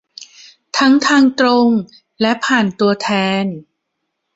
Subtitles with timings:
[0.77, 1.69] ทั้งทางตรง
[2.21, 3.09] และผ่านตัวแท
[3.43, 3.45] น